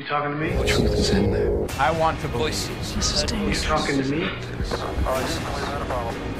You 0.00 0.06
talking 0.06 0.30
to 0.30 0.36
me? 0.38 0.48
The 0.56 0.64
truth 0.64 0.92
is 0.94 1.10
in 1.10 1.30
there. 1.30 1.52
I 1.78 1.90
want 1.90 2.18
to 2.22 2.28
believe. 2.28 2.54
Voices. 2.54 2.94
This 2.94 3.16
is 3.16 3.24
dangerous. 3.24 3.62
You 3.62 3.68
talking 3.68 4.02
to 4.02 4.08
me? 4.08 4.30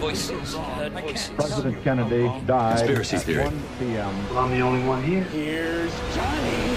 Voices. 0.01 0.55
Heard 0.55 0.93
voices. 0.95 1.31
President 1.37 1.85
Kennedy 1.85 2.25
died 2.47 2.79
Conspiracy 2.79 3.17
at 3.17 3.23
theory. 3.23 3.45
1 3.45 3.63
p.m. 3.79 4.29
Well, 4.31 4.39
I'm 4.39 4.51
the 4.51 4.63
only 4.63 4.83
one 4.89 5.03
here. 5.03 5.25
Here's 5.25 5.93
Johnny. 6.15 6.71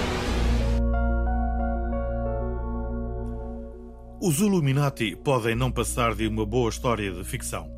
Os 4.20 4.40
Illuminati 4.40 5.16
podem 5.16 5.54
não 5.54 5.72
passar 5.72 6.14
de 6.14 6.26
uma 6.26 6.44
boa 6.44 6.68
história 6.68 7.10
de 7.10 7.24
ficção. 7.24 7.70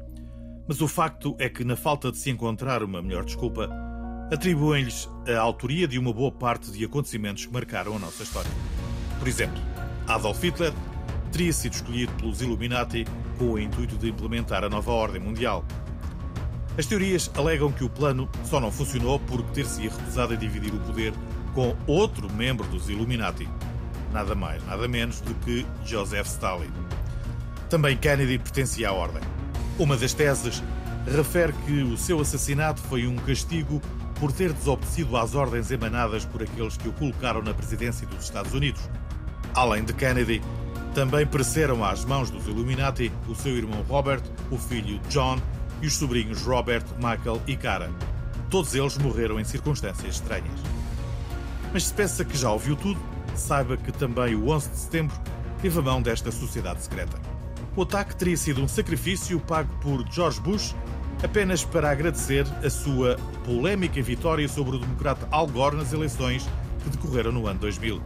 Mas 0.66 0.80
o 0.80 0.88
facto 0.88 1.36
é 1.38 1.48
que, 1.48 1.62
na 1.62 1.76
falta 1.76 2.10
de 2.10 2.18
se 2.18 2.28
encontrar 2.28 2.82
uma 2.82 3.00
melhor 3.00 3.24
desculpa, 3.24 3.68
atribuem-lhes 4.30 5.08
a 5.28 5.38
autoria 5.38 5.86
de 5.86 5.98
uma 5.98 6.12
boa 6.12 6.32
parte 6.32 6.70
de 6.70 6.84
acontecimentos 6.84 7.46
que 7.46 7.52
marcaram 7.52 7.94
a 7.96 7.98
nossa 7.98 8.22
história. 8.22 8.50
Por 9.18 9.28
exemplo, 9.28 9.60
Adolf 10.06 10.42
Hitler 10.42 10.72
teria 11.30 11.52
sido 11.52 11.74
escolhido 11.74 12.12
pelos 12.14 12.40
Illuminati 12.40 13.04
com 13.38 13.52
o 13.52 13.58
intuito 13.58 13.96
de 13.96 14.08
implementar 14.08 14.64
a 14.64 14.68
nova 14.68 14.90
ordem 14.90 15.20
mundial. 15.20 15.64
As 16.78 16.86
teorias 16.86 17.30
alegam 17.34 17.72
que 17.72 17.84
o 17.84 17.88
plano 17.88 18.28
só 18.44 18.60
não 18.60 18.70
funcionou 18.70 19.18
porque 19.20 19.52
ter-se 19.52 19.82
recusado 19.82 20.34
a 20.34 20.36
dividir 20.36 20.74
o 20.74 20.80
poder 20.80 21.12
com 21.54 21.74
outro 21.86 22.30
membro 22.32 22.66
dos 22.68 22.88
Illuminati. 22.90 23.48
Nada 24.12 24.34
mais, 24.34 24.64
nada 24.66 24.86
menos 24.86 25.20
do 25.20 25.34
que 25.36 25.64
Joseph 25.84 26.26
Stalin. 26.26 26.70
Também 27.70 27.96
Kennedy 27.96 28.38
pertencia 28.38 28.90
à 28.90 28.92
ordem. 28.92 29.22
Uma 29.78 29.96
das 29.96 30.12
teses 30.12 30.62
refere 31.06 31.52
que 31.64 31.82
o 31.82 31.96
seu 31.96 32.20
assassinato 32.20 32.80
foi 32.82 33.06
um 33.06 33.16
castigo 33.16 33.80
por 34.18 34.32
ter 34.32 34.52
desobedecido 34.52 35.16
às 35.16 35.34
ordens 35.34 35.70
emanadas 35.70 36.24
por 36.24 36.42
aqueles 36.42 36.76
que 36.76 36.88
o 36.88 36.92
colocaram 36.92 37.42
na 37.42 37.54
presidência 37.54 38.06
dos 38.06 38.24
Estados 38.24 38.52
Unidos. 38.52 38.80
Além 39.54 39.84
de 39.84 39.92
Kennedy, 39.92 40.42
também 40.94 41.26
pereceram 41.26 41.84
às 41.84 42.04
mãos 42.04 42.30
dos 42.30 42.46
Illuminati 42.46 43.12
o 43.28 43.34
seu 43.34 43.56
irmão 43.56 43.82
Robert, 43.82 44.22
o 44.50 44.56
filho 44.56 44.98
John 45.10 45.38
e 45.82 45.86
os 45.86 45.94
sobrinhos 45.94 46.42
Robert, 46.42 46.84
Michael 46.96 47.42
e 47.46 47.56
Cara. 47.56 47.90
Todos 48.48 48.74
eles 48.74 48.96
morreram 48.96 49.38
em 49.38 49.44
circunstâncias 49.44 50.14
estranhas. 50.14 50.60
Mas 51.72 51.84
se 51.84 51.92
pensa 51.92 52.24
que 52.24 52.38
já 52.38 52.50
ouviu 52.50 52.76
tudo, 52.76 52.98
saiba 53.34 53.76
que 53.76 53.92
também 53.92 54.34
o 54.34 54.48
11 54.48 54.70
de 54.70 54.76
setembro 54.76 55.16
teve 55.60 55.78
a 55.78 55.82
mão 55.82 56.00
desta 56.00 56.30
sociedade 56.30 56.82
secreta. 56.82 57.20
O 57.76 57.82
ataque 57.82 58.16
teria 58.16 58.36
sido 58.36 58.62
um 58.62 58.68
sacrifício 58.68 59.38
pago 59.40 59.70
por 59.82 60.02
George 60.10 60.40
Bush 60.40 60.74
apenas 61.22 61.64
para 61.64 61.90
agradecer 61.90 62.46
a 62.64 62.70
sua 62.70 63.16
polémica 63.44 64.00
vitória 64.02 64.48
sobre 64.48 64.76
o 64.76 64.78
democrata 64.78 65.26
Al 65.30 65.46
Gore 65.46 65.76
nas 65.76 65.92
eleições 65.92 66.46
que 66.82 66.90
decorreram 66.90 67.32
no 67.32 67.46
ano 67.46 67.58
2000. 67.60 68.00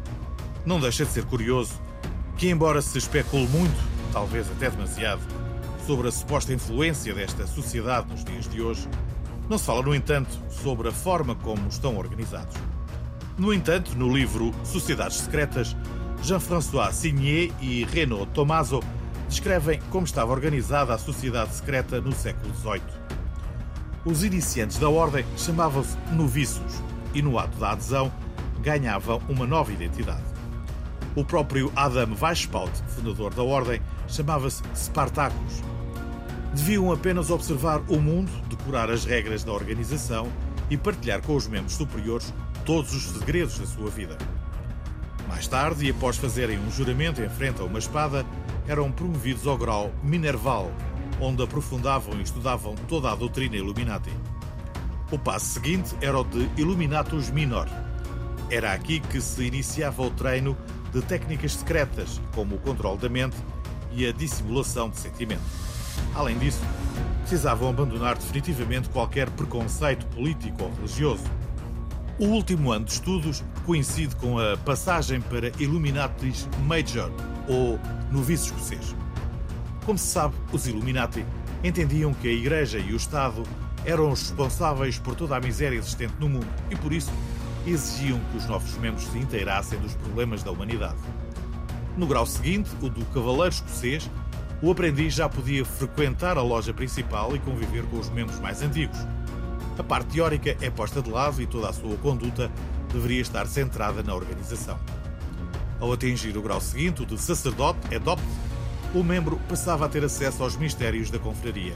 Não 0.65 0.81
deixa 0.81 1.05
de 1.05 1.11
ser 1.11 1.25
curioso 1.25 1.81
que, 2.37 2.49
embora 2.49 2.81
se 2.81 2.97
especule 2.99 3.47
muito, 3.49 3.77
talvez 4.13 4.51
até 4.51 4.71
demasiado, 4.71 5.21
sobre 5.87 6.09
a 6.09 6.13
suposta 6.13 6.53
influência 6.53 7.15
desta 7.15 7.47
sociedade 7.47 8.11
nos 8.11 8.25
dias 8.25 8.49
de 8.49 8.63
hoje, 8.63 8.89
não 9.49 9.59
se 9.59 9.65
fala, 9.65 9.83
no 9.83 9.95
entanto, 9.95 10.31
sobre 10.49 10.89
a 10.89 10.93
forma 10.93 11.35
como 11.35 11.69
estão 11.69 11.97
organizados. 11.97 12.57
No 13.37 13.53
entanto, 13.53 13.97
no 13.97 14.15
livro 14.15 14.53
Sociedades 14.63 15.17
Secretas, 15.17 15.77
Jean-François 16.23 16.93
Signé 16.93 17.51
e 17.61 17.85
Renaud 17.85 18.31
Tomaso 18.33 18.81
descrevem 19.29 19.81
como 19.91 20.05
estava 20.05 20.33
organizada 20.33 20.95
a 20.95 20.99
sociedade 20.99 21.55
secreta 21.55 22.01
no 22.01 22.13
século 22.13 22.55
XVIII. 22.55 23.00
Os 24.03 24.25
iniciantes 24.25 24.79
da 24.79 24.89
ordem 24.89 25.27
chamavam-se 25.37 25.95
noviços 26.13 26.83
e, 27.13 27.21
no 27.21 27.39
ato 27.39 27.59
da 27.59 27.73
adesão, 27.73 28.11
ganhavam 28.63 29.21
uma 29.29 29.47
nova 29.47 29.71
identidade. 29.73 30.25
O 31.15 31.23
próprio 31.23 31.71
Adam 31.77 32.17
Weishaupt, 32.19 32.83
fundador 32.89 33.35
da 33.35 33.43
ordem, 33.43 33.83
chamava-se 34.09 34.63
Spartacus. 34.75 35.63
Deviam 36.55 36.91
apenas 36.91 37.31
observar 37.31 37.83
o 37.89 38.01
mundo, 38.01 38.31
decorar 38.49 38.91
as 38.91 39.05
regras 39.05 39.45
da 39.45 39.53
organização 39.53 40.29
e 40.71 40.79
partilhar 40.79 41.21
com 41.21 41.37
os 41.37 41.47
membros 41.47 41.75
superiores 41.75 42.33
todos 42.65 42.95
os 42.95 43.03
segredos 43.03 43.59
da 43.59 43.67
sua 43.67 43.91
vida. 43.91 44.17
Mais 45.29 45.47
tarde, 45.47 45.87
e 45.87 45.91
após 45.91 46.17
fazerem 46.17 46.59
um 46.59 46.71
juramento 46.71 47.21
em 47.21 47.29
frente 47.29 47.61
a 47.61 47.65
uma 47.65 47.79
espada, 47.79 48.25
eram 48.67 48.91
promovidos 48.91 49.47
ao 49.47 49.59
grau 49.59 49.93
Minerval, 50.03 50.73
onde 51.21 51.43
aprofundavam 51.43 52.19
e 52.19 52.23
estudavam 52.23 52.75
toda 52.89 53.11
a 53.11 53.15
doutrina 53.15 53.57
Illuminati. 53.57 54.11
O 55.11 55.19
passo 55.19 55.47
seguinte 55.47 55.95
era 56.01 56.19
o 56.19 56.25
de 56.25 56.49
Illuminatus 56.57 57.31
Minor. 57.31 57.69
Era 58.51 58.73
aqui 58.73 59.01
que 59.01 59.21
se 59.21 59.45
iniciava 59.45 60.03
o 60.03 60.11
treino 60.11 60.57
de 60.93 61.03
técnicas 61.03 61.53
secretas, 61.53 62.21
como 62.35 62.57
o 62.57 62.59
controle 62.59 62.99
da 62.99 63.09
mente 63.09 63.37
e 63.93 64.07
a 64.07 64.13
dissimulação 64.13 64.89
de 64.89 64.99
sentimentos. 64.99 65.45
Além 66.15 66.39
disso, 66.39 66.61
precisavam 67.21 67.69
abandonar 67.69 68.17
definitivamente 68.17 68.89
qualquer 68.89 69.29
preconceito 69.31 70.07
político 70.07 70.65
ou 70.65 70.75
religioso. 70.75 71.25
O 72.19 72.27
último 72.27 72.71
ano 72.73 72.85
de 72.85 72.93
estudos 72.93 73.43
coincide 73.65 74.15
com 74.17 74.39
a 74.39 74.57
passagem 74.59 75.21
para 75.21 75.49
Illuminatis 75.59 76.49
Major, 76.67 77.11
ou 77.49 77.79
noviço 78.11 78.47
escocês. 78.47 78.95
Como 79.85 79.99
se 79.99 80.07
sabe, 80.07 80.35
os 80.53 80.67
Illuminati 80.67 81.25
entendiam 81.65 82.13
que 82.15 82.29
a 82.29 82.33
Igreja 82.33 82.79
e 82.79 82.93
o 82.93 82.97
Estado 82.97 83.43
eram 83.85 84.11
os 84.11 84.21
responsáveis 84.21 84.99
por 84.99 85.15
toda 85.15 85.37
a 85.37 85.41
miséria 85.41 85.77
existente 85.77 86.15
no 86.19 86.29
mundo 86.29 86.49
e, 86.71 86.77
por 86.77 86.93
isso, 86.93 87.11
exigiam 87.67 88.21
que 88.31 88.39
os 88.39 88.47
novos 88.47 88.77
membros 88.77 89.05
se 89.07 89.19
inteirassem 89.19 89.79
dos 89.79 89.95
problemas 89.95 90.43
da 90.43 90.51
humanidade. 90.51 90.99
No 91.97 92.07
grau 92.07 92.27
seguinte, 92.27 92.71
o 92.81 92.89
do 92.89 93.05
Cavaleiro 93.07 93.55
Escocês, 93.55 94.11
o 94.63 94.71
aprendiz 94.71 95.15
já 95.15 95.29
podia 95.29 95.65
frequentar 95.65 96.37
a 96.37 96.43
loja 96.43 96.73
principal 96.73 97.35
e 97.35 97.39
conviver 97.39 97.85
com 97.87 97.99
os 97.99 98.11
membros 98.11 98.39
mais 98.39 98.63
antigos. 98.63 98.99
A 99.79 99.83
parte 99.83 100.15
teórica 100.15 100.57
é 100.61 100.71
posta 100.71 101.01
de 101.01 101.11
lado 101.11 101.41
e 101.41 101.47
toda 101.47 101.71
a 101.71 101.73
sua 101.73 101.97
conduta 101.97 102.51
deveria 102.93 103.23
estar 103.23 103.47
centrada 103.47 104.03
na 104.03 104.15
organização. 104.15 104.79
Ao 105.81 105.91
atingir 105.93 106.37
o 106.37 106.43
grau 106.43 106.61
seguinte, 106.61 107.03
o 107.03 107.07
de 107.07 107.17
sacerdote, 107.17 107.95
adopt, 107.95 108.23
o 108.95 109.05
membro 109.05 109.39
passava 109.49 109.87
a 109.87 109.89
ter 109.89 110.05
acesso 110.05 110.43
aos 110.43 110.57
mistérios 110.57 111.11
da 111.11 111.19
confraria. 111.19 111.75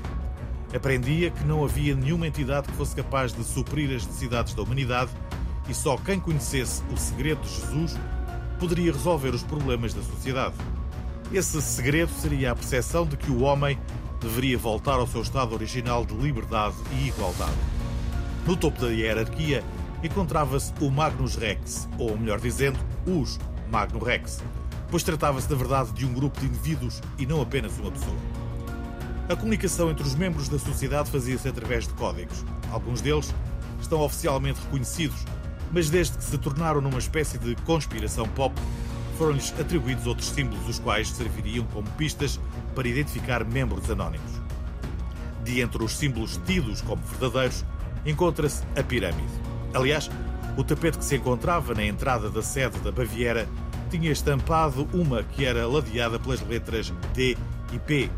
Aprendia 0.75 1.31
que 1.31 1.45
não 1.45 1.65
havia 1.65 1.95
nenhuma 1.95 2.27
entidade 2.27 2.67
que 2.69 2.75
fosse 2.75 2.97
capaz 2.97 3.33
de 3.33 3.45
suprir 3.45 3.95
as 3.95 4.05
necessidades 4.05 4.55
da 4.55 4.63
humanidade 4.63 5.13
e 5.69 5.75
só 5.75 5.97
quem 5.97 6.19
conhecesse 6.19 6.83
o 6.93 6.97
segredo 6.97 7.41
de 7.43 7.49
Jesus 7.49 7.97
poderia 8.59 8.93
resolver 8.93 9.31
os 9.31 9.45
problemas 9.45 9.95
da 9.95 10.03
sociedade. 10.03 10.55
Esse 11.33 11.63
segredo 11.63 12.11
seria 12.21 12.51
a 12.51 12.57
percepção 12.57 13.07
de 13.07 13.17
que 13.17 13.31
o 13.31 13.43
homem 13.43 13.79
deveria 14.21 14.59
voltar 14.59 14.95
ao 14.95 15.07
seu 15.07 15.23
estado 15.23 15.55
original 15.55 16.05
de 16.05 16.15
liberdade 16.15 16.77
e 16.93 17.09
igualdade. 17.09 17.57
No 18.47 18.57
topo 18.57 18.81
da 18.81 18.89
hierarquia 18.89 19.63
encontrava-se 20.03 20.73
o 20.81 20.91
Magnus 20.91 21.37
Rex, 21.37 21.89
ou 21.99 22.19
melhor 22.19 22.41
dizendo, 22.41 22.79
os 23.07 23.39
Magno 23.71 24.03
Rex, 24.03 24.43
pois 24.95 25.03
tratava-se 25.03 25.49
da 25.49 25.57
verdade 25.57 25.91
de 25.91 26.07
um 26.07 26.15
grupo 26.15 26.39
de 26.39 26.47
indivíduos 26.47 27.03
e 27.19 27.27
não 27.27 27.43
apenas 27.43 27.77
uma 27.81 27.91
pessoa. 27.91 28.17
A 29.29 29.35
comunicação 29.35 29.91
entre 29.91 30.07
os 30.07 30.15
membros 30.15 30.49
da 30.49 30.57
sociedade 30.57 31.11
fazia-se 31.11 31.49
através 31.49 31.89
de 31.89 31.95
códigos. 31.95 32.45
Alguns 32.71 33.01
deles 33.01 33.35
estão 33.81 34.01
oficialmente 34.03 34.61
reconhecidos, 34.61 35.25
mas 35.73 35.91
desde 35.91 36.17
que 36.17 36.23
se 36.23 36.39
tornaram 36.39 36.81
numa 36.81 37.01
espécie 37.01 37.39
de 37.39 37.57
conspiração 37.63 38.29
pop, 38.29 38.55
foram-lhes 39.19 39.53
atribuídos 39.59 40.07
outros 40.07 40.29
símbolos, 40.29 40.69
os 40.69 40.79
quais 40.79 41.11
serviriam 41.11 41.67
como 41.73 41.91
pistas 41.99 42.39
para 42.73 42.87
identificar 42.87 43.45
membros 43.45 43.91
anónimos. 43.91 44.31
De 45.43 45.61
entre 45.61 45.83
os 45.83 45.91
símbolos 45.91 46.41
tidos 46.47 46.81
como 46.83 47.03
verdadeiros, 47.03 47.65
encontra-se 48.07 48.63
a 48.79 48.83
pirâmide. 48.85 49.27
Aliás, 49.75 50.09
o 50.57 50.63
tapete 50.63 50.99
que 50.99 51.05
se 51.05 51.17
encontrava 51.17 51.75
na 51.75 51.85
entrada 51.85 52.31
da 52.31 52.43
sede 52.43 52.79
da 52.79 52.93
Baviera 52.93 53.49
tinha 53.99 54.11
estampado 54.11 54.89
uma 54.93 55.23
que 55.23 55.45
era 55.45 55.69
ladeada 55.69 56.19
pelas 56.19 56.41
letras 56.41 56.93
D 57.15 57.37
e 57.73 57.79
P. 57.79 58.11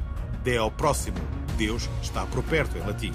D 0.42 0.56
ao 0.56 0.70
próximo, 0.70 1.18
Deus 1.58 1.86
está 2.00 2.24
por 2.24 2.42
perto, 2.44 2.78
em 2.78 2.80
latim. 2.80 3.12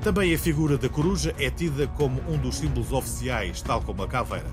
Também 0.00 0.32
a 0.32 0.38
figura 0.38 0.78
da 0.78 0.88
coruja 0.88 1.34
é 1.36 1.50
tida 1.50 1.88
como 1.88 2.22
um 2.30 2.38
dos 2.38 2.58
símbolos 2.58 2.92
oficiais, 2.92 3.62
tal 3.62 3.82
como 3.82 4.04
a 4.04 4.06
caveira. 4.06 4.46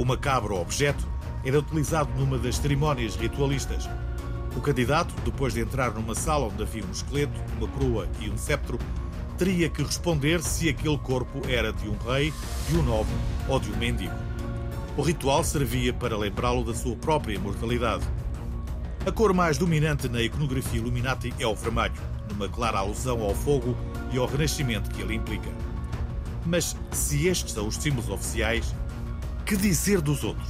O 0.00 0.04
macabro 0.04 0.56
objeto 0.56 1.06
era 1.44 1.60
utilizado 1.60 2.10
numa 2.18 2.38
das 2.38 2.56
cerimónias 2.56 3.14
ritualistas. 3.14 3.88
O 4.56 4.60
candidato, 4.60 5.14
depois 5.24 5.54
de 5.54 5.60
entrar 5.60 5.92
numa 5.92 6.16
sala 6.16 6.46
onde 6.46 6.60
havia 6.60 6.84
um 6.84 6.90
esqueleto, 6.90 7.40
uma 7.56 7.68
coroa 7.68 8.08
e 8.18 8.28
um 8.28 8.36
sceptro, 8.36 8.80
teria 9.38 9.68
que 9.68 9.80
responder 9.80 10.42
se 10.42 10.68
aquele 10.68 10.98
corpo 10.98 11.42
era 11.48 11.72
de 11.72 11.88
um 11.88 11.96
rei, 11.98 12.32
de 12.68 12.76
um 12.76 12.82
nobre 12.82 13.14
ou 13.48 13.60
de 13.60 13.70
um 13.70 13.76
mendigo. 13.76 14.25
O 14.96 15.02
ritual 15.02 15.44
servia 15.44 15.92
para 15.92 16.16
lembrá-lo 16.16 16.64
da 16.64 16.74
sua 16.74 16.96
própria 16.96 17.38
mortalidade. 17.38 18.02
A 19.06 19.12
cor 19.12 19.34
mais 19.34 19.58
dominante 19.58 20.08
na 20.08 20.22
iconografia 20.22 20.80
Illuminati 20.80 21.34
é 21.38 21.46
o 21.46 21.54
vermelho, 21.54 21.92
numa 22.30 22.48
clara 22.48 22.78
alusão 22.78 23.20
ao 23.20 23.34
fogo 23.34 23.76
e 24.10 24.16
ao 24.16 24.26
renascimento 24.26 24.88
que 24.90 25.02
ele 25.02 25.14
implica. 25.14 25.50
Mas 26.46 26.74
se 26.92 27.28
estes 27.28 27.52
são 27.52 27.66
os 27.66 27.76
símbolos 27.76 28.08
oficiais, 28.08 28.74
que 29.44 29.54
dizer 29.54 30.00
dos 30.00 30.24
outros? 30.24 30.48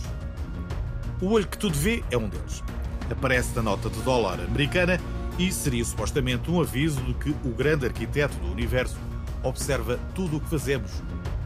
O 1.21 1.33
olho 1.33 1.49
que 1.49 1.59
tudo 1.59 1.77
vê 1.77 2.05
é 2.09 2.17
um 2.17 2.29
deles. 2.29 2.63
Aparece 3.11 3.53
na 3.57 3.63
nota 3.63 3.91
de 3.91 4.01
dólar 4.03 4.39
americana 4.41 5.01
e 5.41 5.51
seria 5.51 5.85
supostamente 5.85 6.49
um 6.49 6.61
aviso 6.61 7.03
de 7.03 7.15
que 7.15 7.31
o 7.31 7.53
grande 7.53 7.85
arquiteto 7.85 8.37
do 8.37 8.53
universo 8.53 8.97
observa 9.43 9.99
tudo 10.15 10.37
o 10.37 10.41
que 10.41 10.49
fazemos 10.49 10.93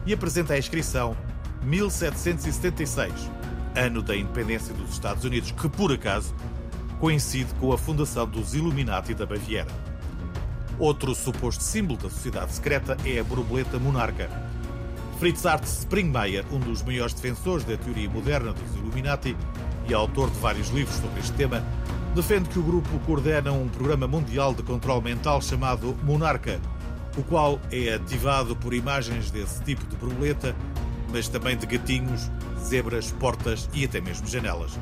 e 0.05 0.13
apresenta 0.13 0.53
a 0.53 0.59
inscrição 0.59 1.17
1776, 1.63 3.11
ano 3.75 4.01
da 4.01 4.15
independência 4.15 4.73
dos 4.73 4.91
Estados 4.91 5.23
Unidos, 5.23 5.51
que 5.51 5.69
por 5.69 5.91
acaso 5.91 6.33
coincide 6.99 7.53
com 7.55 7.73
a 7.73 7.77
fundação 7.77 8.27
dos 8.27 8.53
Illuminati 8.53 9.13
da 9.13 9.25
Baviera. 9.25 9.71
Outro 10.77 11.13
suposto 11.13 11.63
símbolo 11.63 11.99
da 11.99 12.09
sociedade 12.09 12.53
secreta 12.53 12.97
é 13.05 13.19
a 13.19 13.23
borboleta 13.23 13.77
monarca. 13.77 14.29
Fritz 15.19 15.45
Art 15.45 15.63
Springmeier, 15.63 16.43
um 16.51 16.59
dos 16.59 16.81
maiores 16.81 17.13
defensores 17.13 17.63
da 17.63 17.77
teoria 17.77 18.09
moderna 18.09 18.53
dos 18.53 18.75
Illuminati 18.75 19.37
e 19.87 19.93
autor 19.93 20.29
de 20.31 20.39
vários 20.39 20.69
livros 20.69 20.95
sobre 20.97 21.19
este 21.19 21.33
tema, 21.33 21.63
defende 22.15 22.49
que 22.49 22.59
o 22.59 22.63
grupo 22.63 22.99
coordena 23.05 23.51
um 23.51 23.69
programa 23.69 24.07
mundial 24.07 24.53
de 24.53 24.63
controle 24.63 25.03
mental 25.03 25.41
chamado 25.41 25.95
Monarca, 26.03 26.59
o 27.17 27.23
qual 27.23 27.59
é 27.71 27.93
ativado 27.93 28.55
por 28.55 28.73
imagens 28.73 29.31
desse 29.31 29.61
tipo 29.63 29.85
de 29.85 29.95
borboleta, 29.95 30.55
mas 31.11 31.27
também 31.27 31.57
de 31.57 31.65
gatinhos, 31.65 32.29
zebras, 32.59 33.11
portas 33.11 33.69
e 33.73 33.85
até 33.85 33.99
mesmo 33.99 34.27
janelas. 34.27 34.77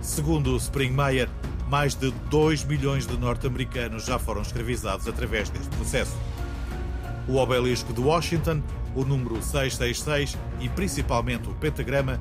Segundo 0.00 0.56
Springmeier, 0.56 1.28
mais 1.68 1.94
de 1.94 2.10
2 2.28 2.64
milhões 2.64 3.06
de 3.06 3.16
norte-americanos 3.16 4.04
já 4.04 4.18
foram 4.18 4.42
escravizados 4.42 5.06
através 5.06 5.48
deste 5.48 5.74
processo. 5.76 6.16
O 7.28 7.36
obelisco 7.36 7.92
de 7.92 8.00
Washington, 8.00 8.62
o 8.94 9.04
número 9.04 9.36
666 9.36 10.36
e 10.60 10.68
principalmente 10.68 11.48
o 11.48 11.54
pentagrama 11.54 12.20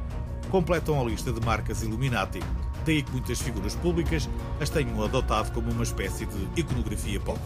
completam 0.49 0.99
a 0.99 1.03
lista 1.03 1.31
de 1.31 1.43
marcas 1.45 1.81
Illuminati. 1.81 2.39
Daí 2.85 3.03
que 3.03 3.11
muitas 3.11 3.41
figuras 3.41 3.75
públicas 3.75 4.29
as 4.59 4.69
tenham 4.69 5.03
adotado 5.03 5.51
como 5.51 5.71
uma 5.71 5.83
espécie 5.83 6.25
de 6.25 6.61
iconografia 6.61 7.19
pop. 7.19 7.39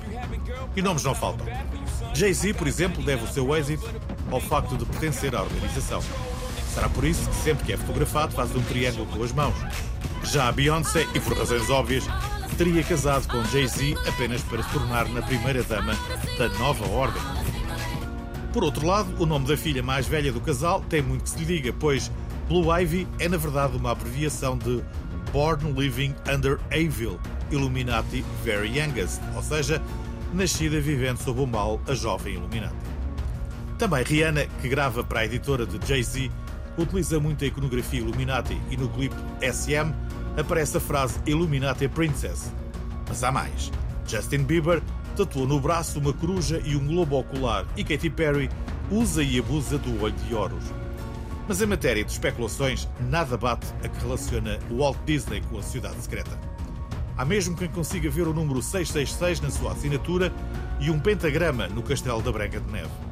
E 0.75 0.81
nomes 0.81 1.03
não 1.03 1.13
faltam. 1.13 1.45
Jay-Z, 2.13 2.53
por 2.53 2.67
exemplo, 2.67 3.03
deve 3.03 3.23
o 3.23 3.27
seu 3.27 3.53
êxito 3.55 3.89
ao 4.35 4.41
facto 4.41 4.77
de 4.77 4.85
pertencer 4.85 5.33
à 5.33 5.41
organização. 5.41 6.01
Será 6.73 6.89
por 6.89 7.05
isso 7.05 7.27
que 7.29 7.35
sempre 7.35 7.65
que 7.65 7.73
é 7.73 7.77
fotografado 7.77 8.35
faz 8.35 8.53
um 8.53 8.61
triângulo 8.63 9.05
com 9.05 9.23
as 9.23 9.31
mãos. 9.31 9.55
Já 10.25 10.49
a 10.49 10.51
Beyoncé, 10.51 11.07
e 11.13 11.19
por 11.19 11.37
razões 11.37 11.69
óbvias, 11.69 12.03
teria 12.57 12.83
casado 12.83 13.27
com 13.27 13.43
Jay-Z 13.45 13.95
apenas 14.07 14.41
para 14.43 14.61
se 14.61 14.69
tornar 14.71 15.07
na 15.09 15.21
primeira 15.21 15.63
dama 15.63 15.93
da 16.37 16.49
nova 16.59 16.85
ordem. 16.89 17.21
Por 18.51 18.63
outro 18.63 18.85
lado, 18.85 19.09
o 19.21 19.25
nome 19.25 19.47
da 19.47 19.55
filha 19.55 19.81
mais 19.81 20.07
velha 20.07 20.31
do 20.31 20.41
casal 20.41 20.81
tem 20.89 21.01
muito 21.01 21.23
que 21.23 21.29
se 21.29 21.39
lhe 21.39 21.45
diga, 21.45 21.73
pois 21.73 22.11
Blue 22.47 22.77
Ivy 22.77 23.07
é 23.19 23.29
na 23.29 23.37
verdade 23.37 23.77
uma 23.77 23.91
abreviação 23.91 24.57
de 24.57 24.83
Born 25.31 25.73
Living 25.73 26.13
Under 26.33 26.59
Evil, 26.71 27.19
Illuminati 27.51 28.23
Very 28.43 28.77
Youngest, 28.77 29.21
ou 29.35 29.43
seja, 29.43 29.81
nascida 30.33 30.79
vivendo 30.79 31.17
sob 31.17 31.41
o 31.41 31.47
mal, 31.47 31.79
a 31.87 31.93
jovem 31.93 32.35
Illuminati. 32.35 32.94
Também 33.77 34.03
Rihanna, 34.03 34.45
que 34.61 34.69
grava 34.69 35.03
para 35.03 35.19
a 35.19 35.25
editora 35.25 35.65
de 35.65 35.85
Jay-Z, 35.85 36.31
utiliza 36.77 37.19
muito 37.19 37.43
a 37.43 37.47
iconografia 37.47 37.99
Illuminati 37.99 38.59
e 38.69 38.77
no 38.77 38.87
clipe 38.89 39.15
SM 39.41 39.93
aparece 40.39 40.77
a 40.77 40.79
frase 40.79 41.19
Illuminati 41.25 41.87
Princess. 41.87 42.51
Mas 43.07 43.23
há 43.23 43.31
mais. 43.31 43.71
Justin 44.07 44.43
Bieber 44.43 44.81
tatuou 45.15 45.47
no 45.47 45.59
braço 45.59 45.99
uma 45.99 46.13
coruja 46.13 46.61
e 46.63 46.75
um 46.75 46.87
globo 46.87 47.19
ocular 47.19 47.65
e 47.75 47.83
Katy 47.83 48.09
Perry 48.09 48.49
usa 48.89 49.23
e 49.23 49.39
abusa 49.39 49.77
do 49.77 50.01
olho 50.01 50.13
de 50.13 50.33
Horus. 50.33 50.63
Mas 51.47 51.61
em 51.61 51.65
matéria 51.65 52.03
de 52.03 52.11
especulações, 52.11 52.87
nada 52.99 53.37
bate 53.37 53.67
a 53.83 53.87
que 53.87 53.99
relaciona 54.01 54.57
o 54.69 54.77
Walt 54.77 54.97
Disney 55.05 55.41
com 55.49 55.59
a 55.59 55.61
sociedade 55.61 56.01
secreta. 56.01 56.39
Há 57.17 57.23
mesmo 57.23 57.55
quem 57.55 57.69
consiga 57.69 58.09
ver 58.09 58.27
o 58.27 58.33
número 58.33 58.61
666 58.61 59.41
na 59.41 59.49
sua 59.49 59.73
assinatura 59.73 60.33
e 60.79 60.89
um 60.89 60.99
pentagrama 60.99 61.67
no 61.67 61.83
castelo 61.83 62.21
da 62.21 62.31
Branca 62.31 62.59
de 62.59 62.71
Neve. 62.71 63.04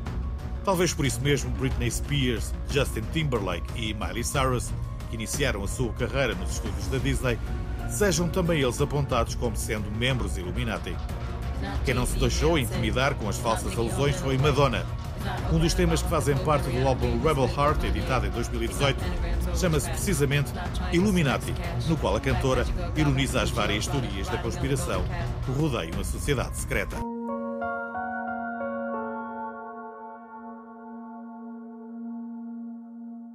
Talvez 0.64 0.94
por 0.94 1.06
isso 1.06 1.22
mesmo 1.22 1.50
Britney 1.52 1.92
Spears, 1.92 2.54
Justin 2.70 3.02
Timberlake 3.12 3.68
e 3.76 3.94
Miley 3.94 4.24
Cyrus, 4.24 4.72
que 5.10 5.16
iniciaram 5.16 5.64
a 5.64 5.68
sua 5.68 5.92
carreira 5.94 6.34
nos 6.36 6.52
estúdios 6.52 6.88
da 6.88 6.98
Disney, 6.98 7.38
sejam 7.90 8.30
também 8.30 8.62
eles 8.62 8.82
apontados 8.82 9.36
como 9.36 9.56
sendo 9.56 9.92
membros 9.92 10.38
Illuminati. 10.38 10.96
Quem 11.86 11.94
não 11.94 12.06
se 12.06 12.18
deixou 12.18 12.58
intimidar 12.58 13.14
com 13.16 13.28
as 13.28 13.38
falsas 13.38 13.78
alusões 13.78 14.16
foi 14.16 14.38
Madonna. 14.38 14.86
Um 15.52 15.60
dos 15.60 15.74
temas 15.74 16.02
que 16.02 16.10
fazem 16.10 16.38
parte 16.38 16.70
do 16.70 16.86
álbum 16.88 17.22
Rebel 17.22 17.46
Heart, 17.46 17.84
editado 17.86 18.26
em 18.26 18.30
2018, 18.32 18.98
chama-se 19.56 19.90
precisamente 19.90 20.52
Illuminati, 20.92 21.54
no 21.88 21.96
qual 21.96 22.16
a 22.16 22.20
cantora 22.20 22.66
ironiza 22.96 23.42
as 23.42 23.50
várias 23.50 23.88
teorias 23.88 24.28
da 24.28 24.38
conspiração 24.38 25.04
que 25.46 25.52
rodeiam 25.52 26.00
a 26.00 26.04
sociedade 26.04 26.58
secreta. 26.58 27.13